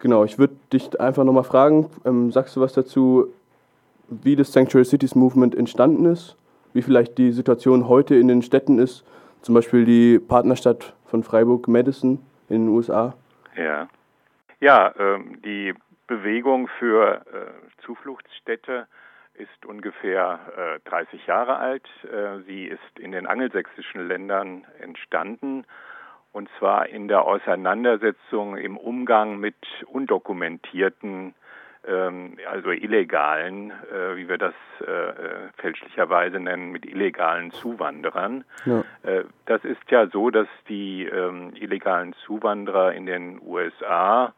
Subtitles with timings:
[0.00, 3.32] Genau, ich würde dich einfach nochmal fragen, ähm, sagst du was dazu,
[4.08, 6.36] wie das Sanctuary Cities Movement entstanden ist,
[6.72, 9.04] wie vielleicht die Situation heute in den Städten ist,
[9.42, 13.14] zum Beispiel die Partnerstadt von Freiburg, Madison in den USA?
[13.56, 13.88] Ja,
[14.60, 15.74] ja ähm, die
[16.06, 18.86] Bewegung für äh, Zufluchtsstädte
[19.34, 21.86] ist ungefähr äh, 30 Jahre alt.
[22.04, 25.64] Äh, sie ist in den angelsächsischen Ländern entstanden
[26.32, 29.56] und zwar in der Auseinandersetzung im Umgang mit
[29.86, 31.34] undokumentierten,
[31.86, 35.14] ähm, also illegalen, äh, wie wir das äh, äh,
[35.56, 38.44] fälschlicherweise nennen, mit illegalen Zuwanderern.
[38.66, 38.84] Ja.
[39.02, 44.34] Äh, das ist ja so, dass die ähm, illegalen Zuwanderer in den USA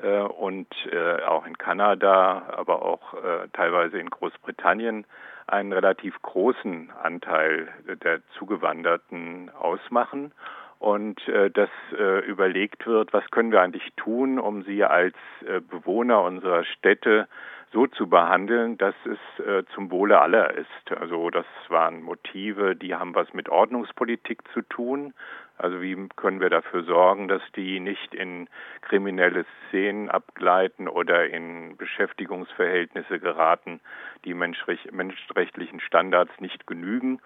[0.00, 3.14] äh, und äh, auch in Kanada, aber auch
[3.52, 5.06] teilweise in Großbritannien
[5.46, 7.68] einen relativ großen Anteil
[8.02, 10.32] der Zugewanderten ausmachen
[10.82, 15.14] und äh, dass äh, überlegt wird, was können wir eigentlich tun, um sie als
[15.46, 17.28] äh, Bewohner unserer Städte
[17.72, 20.92] so zu behandeln, dass es äh, zum Wohle aller ist.
[20.98, 25.14] Also das waren Motive, die haben was mit Ordnungspolitik zu tun.
[25.58, 28.48] Also wie können wir dafür sorgen, dass die nicht in
[28.82, 33.80] kriminelle Szenen abgleiten oder in Beschäftigungsverhältnisse geraten,
[34.24, 37.20] die menschrechtlichen Standards nicht genügen.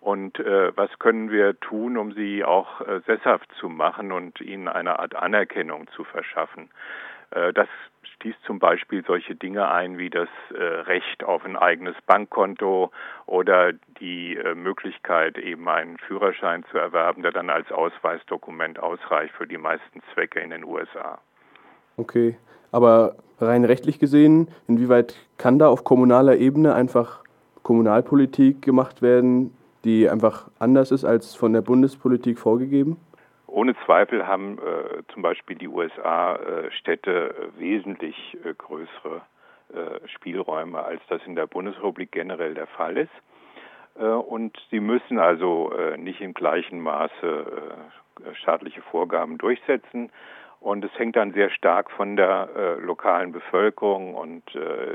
[0.00, 4.68] Und äh, was können wir tun, um sie auch äh, sesshaft zu machen und ihnen
[4.68, 6.70] eine Art Anerkennung zu verschaffen?
[7.30, 7.68] Äh, das
[8.24, 12.90] schließt zum Beispiel solche Dinge ein wie das äh, Recht auf ein eigenes Bankkonto
[13.26, 19.46] oder die äh, Möglichkeit, eben einen Führerschein zu erwerben, der dann als Ausweisdokument ausreicht für
[19.46, 21.18] die meisten Zwecke in den USA.
[21.98, 22.36] Okay,
[22.72, 27.22] aber rein rechtlich gesehen, inwieweit kann da auf kommunaler Ebene einfach
[27.62, 32.96] Kommunalpolitik gemacht werden, die einfach anders ist als von der Bundespolitik vorgegeben?
[33.54, 39.22] Ohne Zweifel haben äh, zum Beispiel die USA-Städte äh, wesentlich äh, größere
[39.72, 43.12] äh, Spielräume, als das in der Bundesrepublik generell der Fall ist.
[43.96, 47.46] Äh, und sie müssen also äh, nicht im gleichen Maße
[48.32, 50.10] staatliche Vorgaben durchsetzen.
[50.58, 54.42] Und es hängt dann sehr stark von der lokalen Bevölkerung und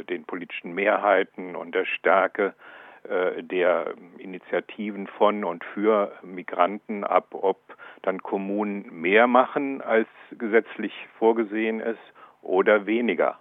[0.09, 7.57] den politischen Mehrheiten und der Stärke äh, der Initiativen von und für Migranten ab, ob
[8.01, 11.99] dann Kommunen mehr machen, als gesetzlich vorgesehen ist,
[12.41, 13.37] oder weniger.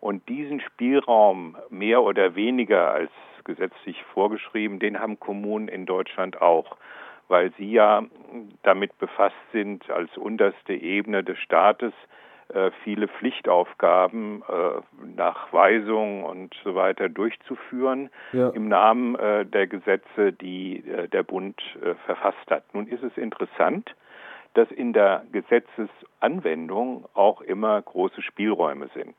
[0.00, 3.10] Und diesen Spielraum mehr oder weniger als
[3.44, 6.76] gesetzlich vorgeschrieben, den haben Kommunen in Deutschland auch,
[7.28, 8.04] weil sie ja
[8.62, 12.25] damit befasst sind, als unterste Ebene des Staates äh,
[12.84, 14.80] viele Pflichtaufgaben äh,
[15.16, 18.50] nach Weisung und so weiter durchzuführen ja.
[18.50, 22.62] im Namen äh, der Gesetze, die äh, der Bund äh, verfasst hat.
[22.72, 23.94] Nun ist es interessant,
[24.54, 29.16] dass in der Gesetzesanwendung auch immer große Spielräume sind.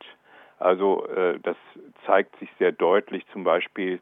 [0.60, 1.58] Also äh, das
[2.06, 4.00] zeigt sich sehr deutlich zum Beispiel äh,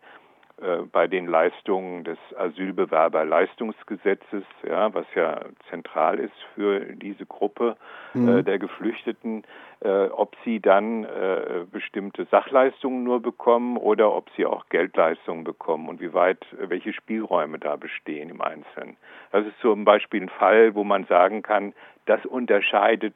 [0.91, 7.75] bei den Leistungen des Asylbewerberleistungsgesetzes, ja, was ja zentral ist für diese Gruppe
[8.15, 8.37] äh, mhm.
[8.37, 9.43] äh, der Geflüchteten,
[9.81, 15.89] äh, ob sie dann äh, bestimmte Sachleistungen nur bekommen oder ob sie auch Geldleistungen bekommen
[15.89, 18.97] und wie weit, welche Spielräume da bestehen im Einzelnen.
[19.31, 21.73] Das ist zum Beispiel ein Fall, wo man sagen kann,
[22.05, 23.15] das unterscheidet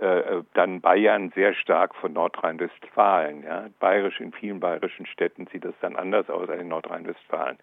[0.00, 3.42] äh, dann Bayern sehr stark von Nordrhein-Westfalen.
[3.42, 3.66] Ja.
[3.80, 7.58] Bayerisch in vielen bayerischen Städten sieht das dann anders aus als in Nordrhein-Westfalen.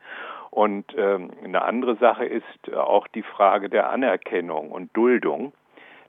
[0.51, 5.53] Und ähm, eine andere Sache ist auch die Frage der Anerkennung und Duldung.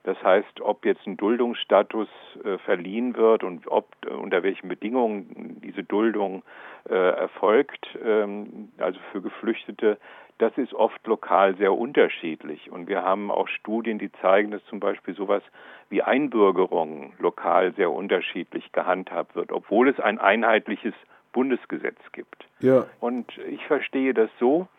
[0.07, 2.07] Das heißt, ob jetzt ein Duldungsstatus
[2.41, 6.43] äh, verliehen wird und ob äh, unter welchen Bedingungen diese Duldung
[6.89, 9.97] äh, erfolgt, ähm, also für Geflüchtete,
[10.37, 12.71] das ist oft lokal sehr unterschiedlich.
[12.71, 15.43] Und wir haben auch Studien, die zeigen, dass zum Beispiel sowas
[15.89, 20.93] wie Einbürgerung lokal sehr unterschiedlich gehandhabt wird, obwohl es ein einheitliches
[21.33, 22.47] Bundesgesetz gibt.
[22.61, 22.85] Ja.
[23.01, 24.69] Und ich verstehe das so,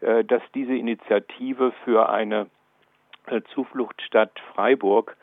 [0.00, 2.48] äh, dass diese Initiative für eine
[3.54, 5.16] Zufluchtsstadt Freiburg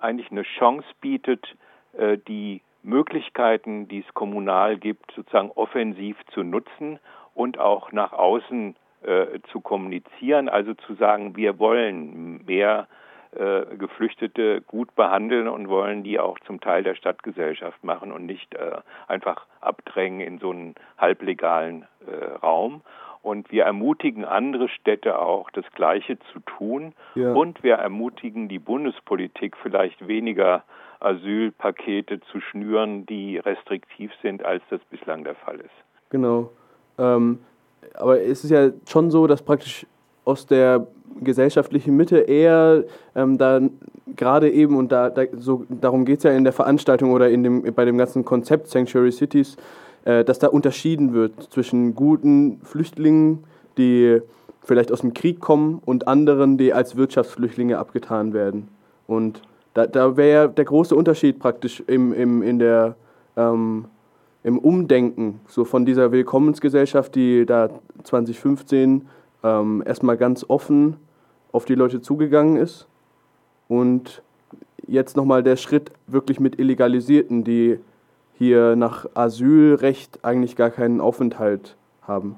[0.00, 1.56] eigentlich eine Chance bietet,
[1.96, 6.98] äh, die Möglichkeiten, die es kommunal gibt, sozusagen offensiv zu nutzen
[7.34, 12.86] und auch nach außen äh, zu kommunizieren, also zu sagen, wir wollen mehr
[13.32, 18.56] äh, Geflüchtete gut behandeln und wollen die auch zum Teil der Stadtgesellschaft machen und nicht
[19.06, 21.86] einfach abdrängen in so einen halblegalen
[22.42, 22.82] Raum.
[23.22, 26.94] Und wir ermutigen andere Städte auch, das Gleiche zu tun.
[27.14, 27.32] Ja.
[27.32, 30.62] Und wir ermutigen die Bundespolitik, vielleicht weniger
[31.00, 36.10] Asylpakete zu schnüren, die restriktiv sind, als das bislang der Fall ist.
[36.10, 36.50] Genau.
[36.98, 37.38] Ähm,
[37.94, 39.86] aber es ist ja schon so, dass praktisch
[40.24, 40.86] aus der
[41.20, 42.84] gesellschaftliche Mitte eher
[43.14, 43.60] ähm, da
[44.16, 47.42] gerade eben, und da, da so, darum geht es ja in der Veranstaltung oder in
[47.42, 49.56] dem, bei dem ganzen Konzept Sanctuary Cities,
[50.24, 53.44] dass da unterschieden wird zwischen guten Flüchtlingen,
[53.76, 54.20] die
[54.62, 58.68] vielleicht aus dem Krieg kommen, und anderen, die als Wirtschaftsflüchtlinge abgetan werden.
[59.06, 59.42] Und
[59.74, 62.96] da, da wäre der große Unterschied praktisch im, im, in der,
[63.36, 63.84] ähm,
[64.42, 67.70] im Umdenken so von dieser Willkommensgesellschaft, die da
[68.02, 69.06] 2015
[69.44, 70.96] ähm, erstmal ganz offen
[71.52, 72.86] auf die Leute zugegangen ist.
[73.68, 74.22] Und
[74.86, 77.78] jetzt nochmal der Schritt wirklich mit Illegalisierten, die
[78.38, 81.76] hier nach Asylrecht eigentlich gar keinen Aufenthalt
[82.06, 82.36] haben.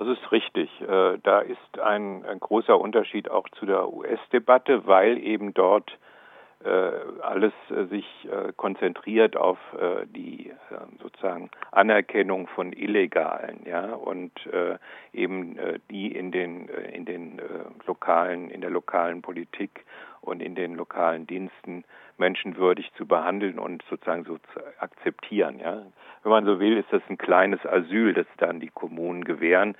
[0.00, 0.70] Das ist richtig.
[0.80, 5.90] Äh, da ist ein, ein großer Unterschied auch zu der US-Debatte, weil eben dort
[6.64, 6.90] äh,
[7.20, 8.06] alles äh, sich
[8.56, 9.58] konzentriert auf
[10.06, 10.52] die
[11.02, 14.32] sozusagen Anerkennung von Illegalen, ja, und
[15.12, 15.56] eben
[15.90, 17.40] die in den in den
[17.86, 19.84] lokalen in der lokalen Politik
[20.20, 21.84] und in den lokalen Diensten
[22.20, 25.82] menschenwürdig zu behandeln und sozusagen so zu akzeptieren, ja.
[26.22, 29.74] Wenn man so will, ist das ein kleines Asyl, das dann die Kommunen gewähren,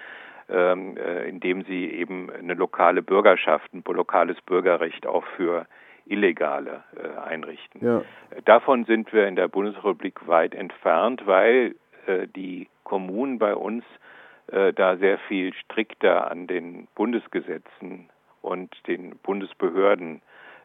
[0.49, 0.97] ähm,
[1.29, 5.67] indem sie eben eine lokale Bürgerschaft, ein lokales Bürgerrecht auch für
[6.07, 7.85] Illegale äh, einrichten.
[7.85, 8.03] Ja.
[8.45, 11.77] Davon sind wir in der Bundesrepublik weit entfernt, weil
[12.07, 13.85] äh, die Kommunen bei uns
[14.49, 18.09] äh, da sehr viel strikter an den Bundesgesetzen
[18.43, 20.23] und den Bundesbehörden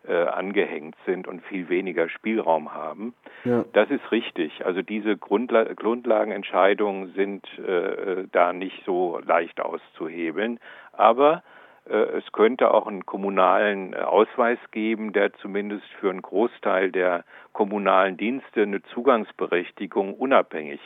[0.07, 3.13] äh, angehängt sind und viel weniger Spielraum haben.
[3.44, 3.66] Ja.
[3.74, 4.66] Das ist richtig.
[4.66, 10.60] Also diese Grundla Grundlagenentscheidungen sind äh, da nicht so leicht auszuhebeln.
[10.94, 11.44] Aber
[11.90, 17.24] äh, es könnte auch einen kommunalen äh, Ausweis geben, der zumindest für einen Großteil der
[17.54, 20.80] kommunalen Dienste eine Zugangsberechtigung unabhängig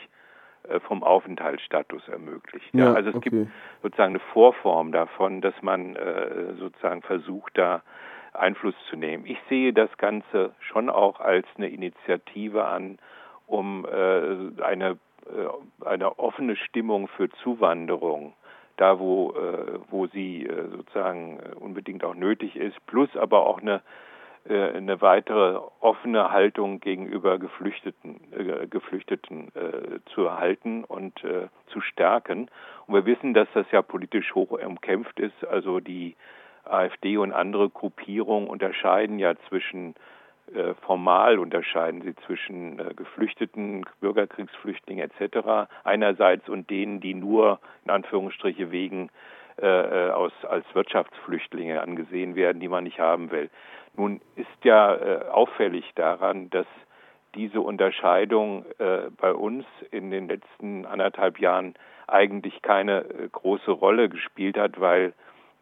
[0.86, 2.68] vom Aufenthaltsstatus ermöglicht.
[2.74, 3.30] Ja, ja, also es okay.
[3.30, 3.50] gibt
[3.82, 5.96] sozusagen eine Vorform davon, dass man
[6.58, 7.82] sozusagen versucht, da
[8.32, 9.26] Einfluss zu nehmen.
[9.26, 12.98] Ich sehe das Ganze schon auch als eine Initiative an,
[13.46, 14.98] um eine,
[15.84, 18.34] eine offene Stimmung für Zuwanderung
[18.80, 23.60] da wo, äh, wo sie äh, sozusagen äh, unbedingt auch nötig ist, plus aber auch
[23.60, 23.82] eine,
[24.48, 31.82] äh, eine weitere offene Haltung gegenüber Geflüchteten, äh, Geflüchteten äh, zu erhalten und äh, zu
[31.82, 32.50] stärken.
[32.86, 35.44] Und wir wissen, dass das ja politisch hoch umkämpft ist.
[35.44, 36.16] Also die
[36.64, 39.94] AfD und andere Gruppierungen unterscheiden ja zwischen
[40.54, 45.68] äh, formal unterscheiden sie zwischen äh, Geflüchteten, Bürgerkriegsflüchtlingen etc.
[45.84, 49.10] einerseits und denen, die nur in Anführungsstriche wegen
[49.60, 53.50] äh, äh, aus, als Wirtschaftsflüchtlinge angesehen werden, die man nicht haben will.
[53.94, 56.66] Nun ist ja äh, auffällig daran, dass
[57.34, 61.74] diese Unterscheidung äh, bei uns in den letzten anderthalb Jahren
[62.06, 65.12] eigentlich keine große Rolle gespielt hat, weil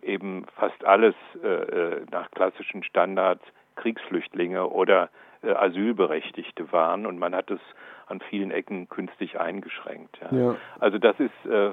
[0.09, 3.45] eben fast alles äh, nach klassischen Standards
[3.77, 5.09] Kriegsflüchtlinge oder
[5.43, 7.61] äh, Asylberechtigte waren und man hat es
[8.07, 10.19] an vielen Ecken künstlich eingeschränkt.
[10.21, 10.37] Ja.
[10.37, 10.57] Ja.
[10.81, 11.71] Also das ist, äh,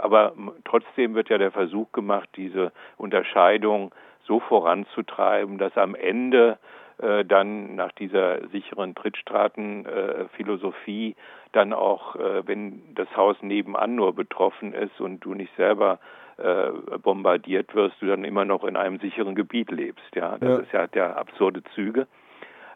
[0.00, 3.92] aber trotzdem wird ja der Versuch gemacht, diese Unterscheidung
[4.24, 6.58] so voranzutreiben, dass am Ende
[6.98, 11.16] äh, dann nach dieser sicheren Trittstraßenphilosophie
[11.52, 15.98] dann auch, äh, wenn das Haus nebenan nur betroffen ist und du nicht selber
[16.38, 16.70] äh,
[17.02, 20.14] bombardiert wirst, du dann immer noch in einem sicheren Gebiet lebst.
[20.14, 20.58] Ja, das ja.
[20.58, 22.06] ist ja der absurde Züge.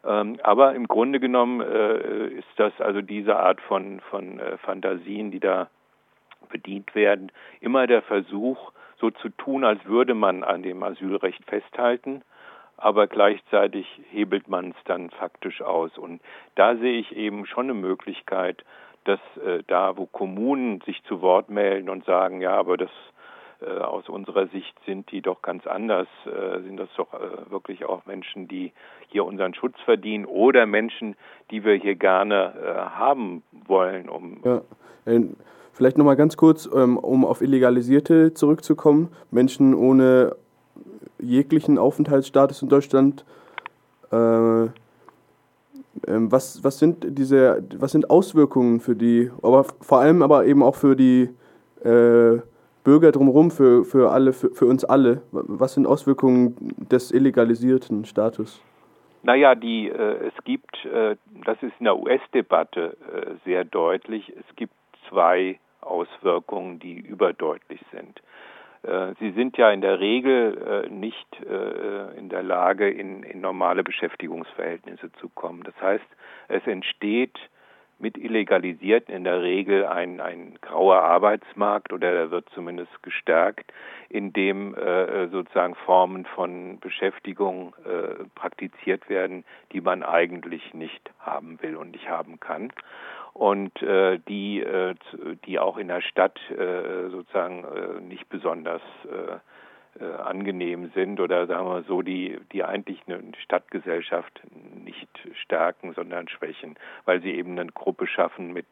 [0.04, 5.30] Ähm, aber im Grunde genommen äh, ist das also diese Art von, von äh, Fantasien,
[5.30, 5.68] die da
[6.50, 7.30] bedient werden,
[7.60, 12.22] immer der Versuch, so zu tun, als würde man an dem Asylrecht festhalten,
[12.82, 15.96] aber gleichzeitig hebelt man es dann faktisch aus.
[15.96, 16.20] Und
[16.56, 18.64] da sehe ich eben schon eine Möglichkeit,
[19.04, 22.90] dass äh, da, wo Kommunen sich zu Wort melden und sagen, ja, aber das
[23.60, 27.84] äh, aus unserer Sicht sind die doch ganz anders, äh, sind das doch äh, wirklich
[27.84, 28.72] auch Menschen, die
[29.08, 31.14] hier unseren Schutz verdienen oder Menschen,
[31.50, 32.54] die wir hier gerne
[32.94, 34.08] haben wollen.
[34.08, 34.62] Um ja.
[35.74, 39.08] Vielleicht nochmal ganz kurz, ähm, um auf Illegalisierte zurückzukommen.
[39.30, 40.36] Menschen ohne
[41.22, 43.24] jeglichen Aufenthaltsstatus in Deutschland.
[44.12, 44.72] Ähm,
[46.06, 50.74] was, was sind diese, was sind Auswirkungen für die, aber vor allem aber eben auch
[50.74, 51.28] für die
[51.84, 52.40] äh,
[52.84, 55.22] Bürger drumherum, für, für alle, für, für uns alle?
[55.30, 56.56] Was sind Auswirkungen
[56.90, 58.60] des illegalisierten Status?
[59.22, 64.56] Naja, die, äh, es gibt, äh, das ist in der US-Debatte äh, sehr deutlich, es
[64.56, 64.74] gibt
[65.08, 68.20] zwei Auswirkungen, die überdeutlich sind.
[68.82, 73.40] Äh, sie sind ja in der Regel äh, nicht äh, in der Lage, in, in
[73.40, 75.62] normale Beschäftigungsverhältnisse zu kommen.
[75.62, 76.04] Das heißt,
[76.48, 77.38] es entsteht
[77.98, 83.72] mit Illegalisierten in der Regel ein, ein grauer Arbeitsmarkt oder er wird zumindest gestärkt,
[84.08, 91.62] in dem äh, sozusagen Formen von Beschäftigung äh, praktiziert werden, die man eigentlich nicht haben
[91.62, 92.72] will und nicht haben kann
[93.34, 94.94] und äh, die, äh,
[95.46, 99.38] die auch in der Stadt äh, sozusagen äh, nicht besonders äh,
[100.00, 104.40] äh, angenehm sind oder sagen wir so, die, die eigentlich eine Stadtgesellschaft
[104.84, 105.08] nicht
[105.42, 108.66] stärken, sondern schwächen, weil sie eben eine Gruppe schaffen mit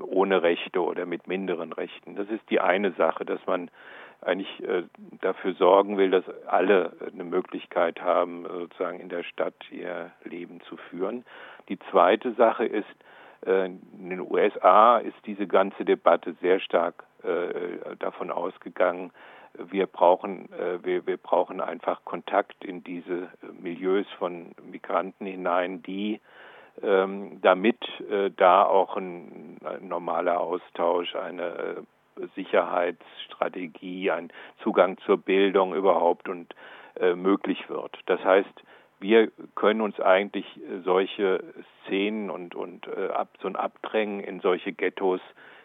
[0.00, 2.16] ohne Rechte oder mit minderen Rechten.
[2.16, 3.70] Das ist die eine Sache, dass man
[4.22, 4.84] eigentlich äh,
[5.20, 10.76] dafür sorgen will, dass alle eine Möglichkeit haben, sozusagen in der Stadt ihr Leben zu
[10.76, 11.24] führen.
[11.68, 12.86] Die zweite Sache ist,
[13.46, 19.12] in den USA ist diese ganze Debatte sehr stark äh, davon ausgegangen,
[19.58, 23.28] wir brauchen, äh, wir, wir brauchen einfach Kontakt in diese
[23.60, 26.20] Milieus von Migranten hinein, die
[26.82, 27.78] ähm, damit
[28.10, 31.84] äh, da auch ein, normaler Austausch, eine
[32.20, 34.30] äh, Sicherheitsstrategie, ein
[34.62, 36.54] Zugang zur Bildung überhaupt und
[37.00, 37.98] äh, möglich wird.
[38.06, 38.62] Das heißt,
[39.00, 40.46] wir können uns eigentlich
[40.84, 41.42] solche
[41.84, 45.20] Szenen und, und äh, ab, so ein Abdrängen in solche Ghettos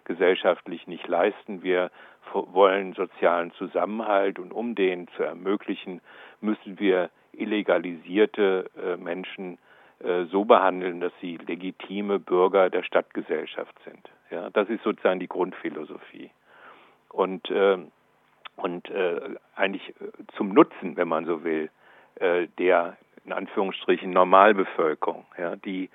[0.05, 1.63] gesellschaftlich nicht leisten.
[1.63, 1.91] Wir
[2.33, 6.01] wollen sozialen Zusammenhalt und um den zu ermöglichen,
[6.39, 9.57] müssen wir illegalisierte äh, Menschen
[9.99, 14.09] äh, so behandeln, dass sie legitime Bürger der Stadtgesellschaft sind.
[14.29, 16.31] Ja, das ist sozusagen die Grundphilosophie.
[17.09, 17.77] Und, äh,
[18.55, 21.69] und äh, eigentlich äh, zum Nutzen, wenn man so will,
[22.15, 25.89] äh, der in Anführungsstrichen Normalbevölkerung, ja, die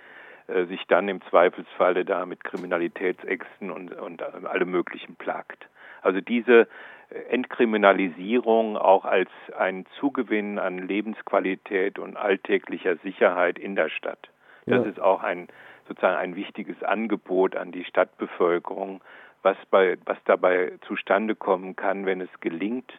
[0.49, 5.66] äh, sich dann im Zweifelsfalle da mit Kriminalitätsäxten und, und allem Möglichen plagt.
[6.02, 6.68] Also diese
[7.11, 14.28] äh, Entkriminalisierung auch als ein Zugewinn an Lebensqualität und alltäglicher Sicherheit in der Stadt.
[14.66, 14.90] Das ja.
[14.90, 15.49] ist auch ein
[15.88, 19.00] sozusagen ein wichtiges Angebot an die Stadtbevölkerung,
[19.42, 22.92] was bei was dabei zustande kommen kann, wenn es gelingt,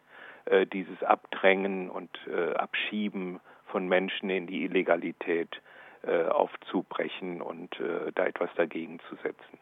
[0.46, 2.10] äh, dieses Abdrängen und
[2.56, 5.62] Abschieben von Menschen in die Illegalität
[6.04, 9.58] äh, aufzubrechen und äh, da etwas dagegen zu setzen.